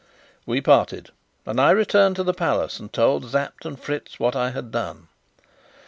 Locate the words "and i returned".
1.45-2.15